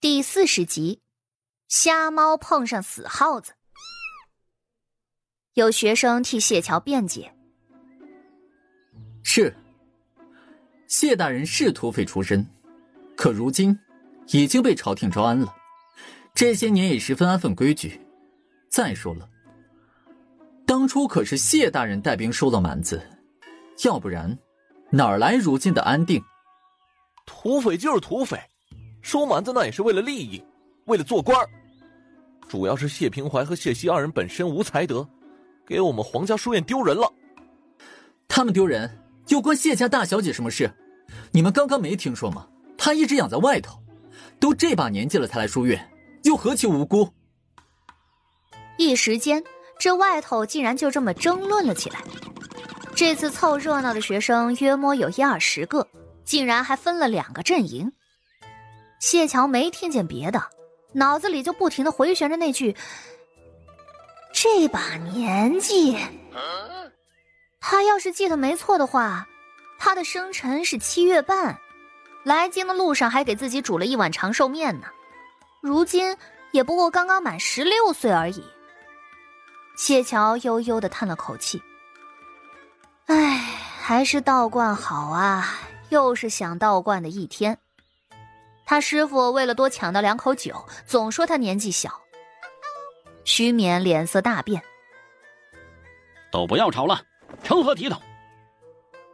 [0.00, 1.02] 第四十集，
[1.68, 3.52] 瞎猫碰上死耗子。
[5.52, 7.34] 有学生替谢桥辩解
[9.22, 9.54] ：“是，
[10.86, 12.48] 谢大人是土匪出身，
[13.14, 13.78] 可如今
[14.28, 15.54] 已经被朝廷招安了，
[16.32, 18.00] 这些年也十分安分规矩。
[18.70, 19.28] 再说了，
[20.66, 23.06] 当初可是谢大人带兵收了蛮子，
[23.84, 24.38] 要不然
[24.90, 26.24] 哪儿来如今的安定？
[27.26, 28.40] 土匪就是土匪。”
[29.02, 30.42] 收蛮子那也是为了利益，
[30.86, 31.38] 为了做官
[32.48, 35.08] 主要是谢平怀和谢希二人本身无才德，
[35.66, 37.10] 给我们皇家书院丢人了。
[38.28, 38.90] 他们丢人
[39.28, 40.70] 又关谢家大小姐什么事？
[41.30, 42.46] 你们刚刚没听说吗？
[42.76, 43.78] 她一直养在外头，
[44.38, 45.90] 都这把年纪了才来书院，
[46.24, 47.08] 又何其无辜？
[48.78, 49.42] 一时间，
[49.78, 52.00] 这外头竟然就这么争论了起来。
[52.94, 55.86] 这次凑热闹的学生约摸有一二十个，
[56.24, 57.90] 竟然还分了两个阵营。
[59.00, 60.40] 谢桥没听见别的，
[60.92, 62.76] 脑子里就不停的回旋着那句
[64.32, 65.98] ：“这把年纪。”
[67.58, 69.26] 他要是记得没错的话，
[69.78, 71.58] 他的生辰是七月半，
[72.24, 74.86] 来京的路上还给自己煮了一碗长寿面呢。
[75.62, 76.16] 如今
[76.52, 78.44] 也不过刚刚满十六岁而已。
[79.76, 81.62] 谢桥悠悠的叹了口气
[83.06, 83.38] ：“唉，
[83.80, 87.56] 还是道观好啊，又是想道观的一天。”
[88.70, 91.90] 他师傅为了多抢到两口酒，总说他年纪小。
[93.24, 94.62] 徐勉脸色大变，
[96.30, 97.02] 都不要吵了，
[97.42, 98.00] 成何体统？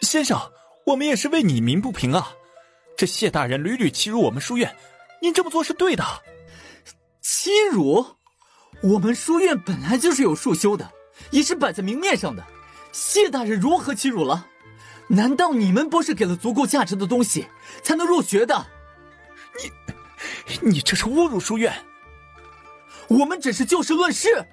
[0.00, 0.36] 先生，
[0.84, 2.32] 我们也是为你鸣不平啊！
[2.96, 4.74] 这谢大人屡屡欺辱我们书院，
[5.22, 6.04] 您这么做是对的。
[7.20, 8.04] 欺辱？
[8.82, 10.90] 我们书院本来就是有束修的，
[11.30, 12.44] 也是摆在明面上的。
[12.90, 14.48] 谢大人如何欺辱了？
[15.06, 17.46] 难道你们不是给了足够价值的东西
[17.84, 18.66] 才能入学的？
[20.62, 21.72] 你，这是侮辱书院！
[23.08, 24.44] 我们只是就事论事。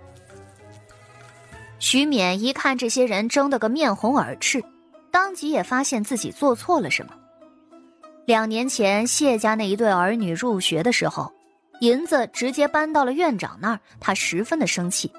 [1.79, 4.63] 徐勉一看这些人争得个面红耳赤，
[5.09, 7.13] 当即也发现自己做错了什么。
[8.25, 11.31] 两年前谢家那一对儿女入学的时候，
[11.79, 15.11] 银子直接搬到了院长那儿，他十分的生气。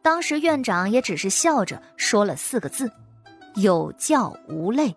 [0.00, 2.90] 当时院长也只是笑着说了四个字
[3.56, 4.94] ：“有教无类。”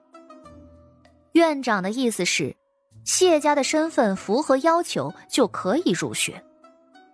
[1.33, 2.55] 院长的意思是。
[3.05, 6.43] 谢家的身份符合要求就可以入学，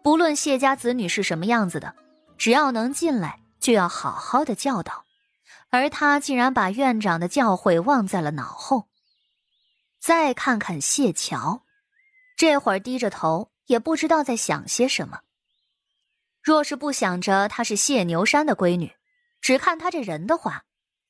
[0.04, 1.94] 不论谢家子女是什么样子的，
[2.38, 5.06] 只要能进来，就要好好的教导。
[5.72, 8.88] 而他竟然把院长的教诲忘在了脑后。
[10.00, 11.64] 再看看谢桥，
[12.38, 15.20] 这会儿低着头，也不知道在想些什么。
[16.42, 18.92] 若是不想着她是谢牛山的闺女，
[19.42, 20.64] 只看她这人的话，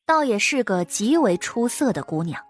[0.06, 2.44] 倒也是个极为出色的姑娘。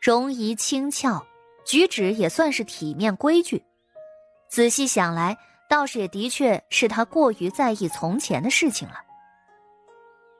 [0.00, 1.26] 容仪轻俏，
[1.64, 3.62] 举止也算是体面规矩。
[4.48, 5.36] 仔细想来，
[5.68, 8.94] 倒是也的确是他过于在意从前的事情了。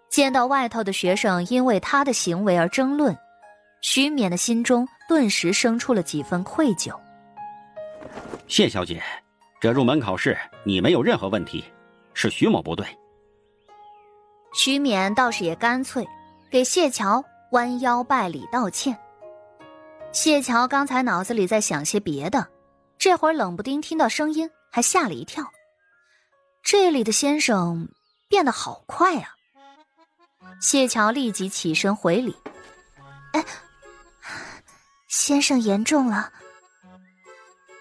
[0.09, 3.17] 见到外头的学生因为他的行为而争论，
[3.83, 6.99] 徐勉的心中顿时生出了几分愧疚。
[8.47, 9.03] 谢小姐，
[9.61, 11.63] 这入门考试你没有任何问题，
[12.15, 12.87] 是徐某不对。
[14.55, 16.07] 徐勉倒是也干脆，
[16.51, 18.97] 给谢桥弯腰拜礼道歉。
[20.11, 22.49] 谢桥刚才脑子里在想些别的，
[22.99, 25.45] 这会儿冷不丁听到声音，还吓了一跳。
[26.63, 27.89] 这里的先生
[28.29, 29.35] 变得好快啊！
[30.61, 32.37] 谢桥立即起身回礼
[33.33, 33.45] ：“哎，
[35.09, 36.33] 先生言重了。”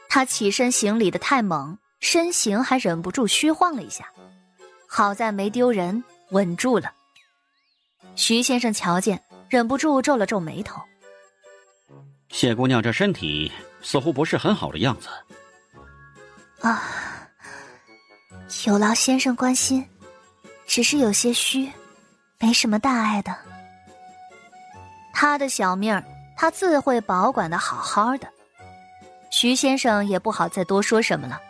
[0.07, 4.11] 他起身行礼的太猛，身形还忍不住虚晃了一下，
[4.87, 6.93] 好在没丢人，稳住了。
[8.15, 10.81] 徐先生瞧见，忍不住皱了皱眉头。
[12.29, 13.51] 谢姑娘这身体
[13.81, 15.07] 似乎不是很好的样子。
[16.61, 16.83] 啊，
[18.65, 19.87] 有劳先生关心，
[20.65, 21.71] 只是有些虚，
[22.39, 23.35] 没什么大碍的。
[25.13, 26.03] 他的小命儿，
[26.35, 28.27] 他自会保管的好好的。
[29.31, 31.41] 徐先生也不好再多说什么了。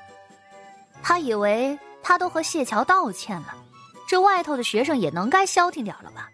[1.04, 3.56] 他以为他都和谢桥道歉了，
[4.08, 6.30] 这外头的学生也能该消停点了吧？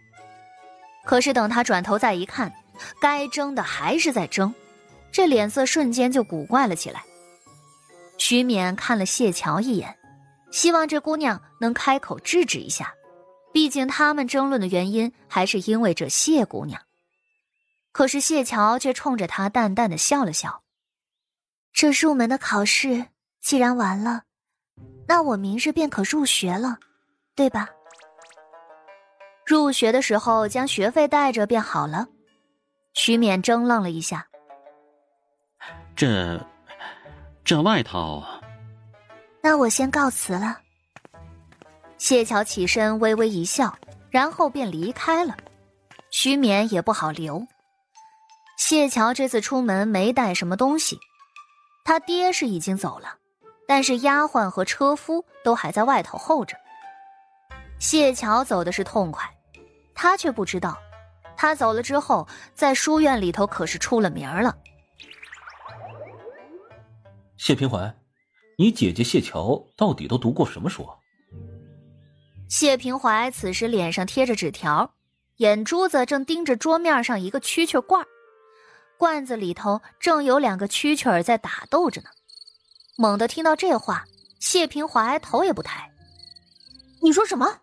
[1.06, 2.54] 可是等他转头再一看。
[3.00, 4.54] 该争的还是在争，
[5.12, 7.04] 这脸色瞬间就古怪了起来。
[8.18, 9.98] 徐勉看了谢桥一眼，
[10.52, 12.94] 希望这姑娘能开口制止一下，
[13.52, 16.80] 毕竟他们争论的原因还是因为这谢姑娘。
[17.92, 20.64] 可是谢桥却冲着他淡淡的笑了笑
[21.74, 23.06] ：“这入门的考试
[23.42, 24.24] 既然完了，
[25.08, 26.78] 那我明日便可入学了，
[27.36, 27.70] 对吧？
[29.46, 32.08] 入学的时候将学费带着便好了。”
[32.94, 34.26] 徐勉怔愣了一下，
[35.96, 36.40] 这
[37.44, 38.24] 这外头……
[39.42, 40.60] 那我先告辞了。
[41.98, 43.76] 谢桥起身，微微一笑，
[44.10, 45.36] 然后便离开了。
[46.12, 47.46] 徐勉也不好留。
[48.58, 50.98] 谢桥这次出门没带什么东西，
[51.84, 53.18] 他爹是已经走了，
[53.68, 56.56] 但是丫鬟和车夫都还在外头候着。
[57.80, 59.30] 谢桥走的是痛快，
[59.96, 60.78] 他却不知道，
[61.36, 64.58] 他走了之后，在书院里头可是出了名了。
[67.38, 67.94] 谢平怀，
[68.58, 70.88] 你姐姐谢桥到底都读过什么书？
[72.48, 74.94] 谢平怀此时脸上贴着纸条，
[75.38, 78.06] 眼珠子正盯着桌面上一个蛐蛐罐
[78.98, 82.08] 罐子里头正有两个蛐蛐在打斗着呢。
[82.96, 84.06] 猛地听到这话，
[84.40, 85.92] 谢平怀头也不抬
[87.02, 87.60] ：“你说什么？”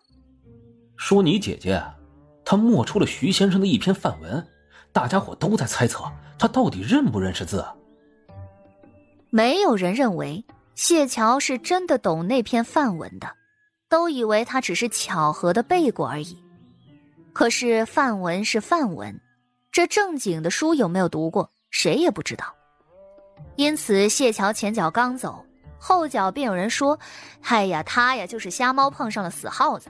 [0.97, 1.81] 说你姐姐，
[2.51, 4.45] 他默出了徐先生的一篇范文，
[4.91, 6.03] 大家伙都在猜测
[6.37, 7.65] 他到底认不认识字。
[9.29, 10.43] 没有人认为
[10.75, 13.37] 谢桥是真的懂那篇范文的，
[13.87, 16.37] 都以为他只是巧合的背过而已。
[17.31, 19.17] 可是范文是范文，
[19.71, 22.53] 这正经的书有没有读过，谁也不知道。
[23.55, 25.45] 因此，谢桥前脚刚走，
[25.79, 26.99] 后脚便有人说
[27.47, 29.89] ：“哎呀，他呀就是瞎猫碰上了死耗子。”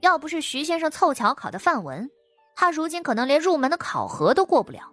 [0.00, 2.08] 要不是徐先生凑巧考的范文，
[2.56, 4.90] 他如今可能连入门的考核都过不了。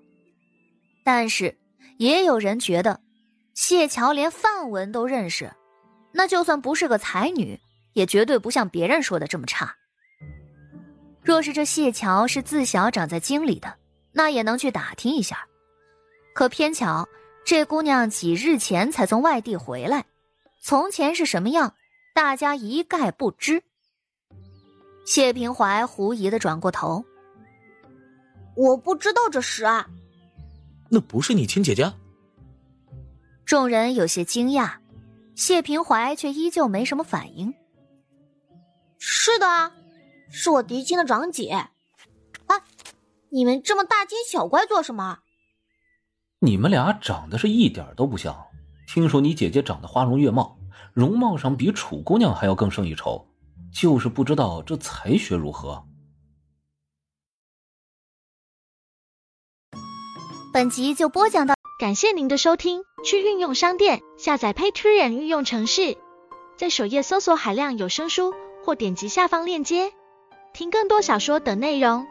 [1.03, 1.57] 但是
[1.97, 2.99] 也有人觉得，
[3.53, 5.51] 谢桥连范文都认识，
[6.11, 7.59] 那就算不是个才女，
[7.93, 9.73] 也绝对不像别人说的这么差。
[11.23, 13.73] 若是这谢桥是自小长在京里的，
[14.13, 15.45] 那也能去打听一下。
[16.33, 17.07] 可偏巧
[17.45, 20.05] 这姑娘几日前才从外地回来，
[20.61, 21.73] 从前是什么样，
[22.13, 23.63] 大家一概不知。
[25.07, 27.01] 谢平怀狐疑的转过头，
[28.57, 29.87] 我不知道这事啊。
[30.89, 31.89] 那不是你亲姐姐？
[33.45, 34.73] 众人有些惊讶，
[35.33, 37.53] 谢平怀却依旧没什么反应。
[38.99, 39.71] 是的，
[40.29, 41.51] 是我嫡亲的长姐。
[41.51, 42.61] 啊，
[43.29, 45.19] 你们这么大惊小怪做什么？
[46.39, 48.35] 你们俩长得是一点都不像。
[48.89, 50.59] 听说你姐姐长得花容月貌，
[50.93, 53.25] 容貌上比楚姑娘还要更胜一筹。
[53.79, 55.85] 就是不知道这才学如何。
[60.51, 62.81] 本集就播讲到，感谢您的收听。
[63.05, 65.95] 去运用商店下载 Patreon 运用城市，
[66.57, 68.33] 在首页搜索海量有声书，
[68.65, 69.93] 或点击下方链接
[70.53, 72.07] 听更多小说等内容。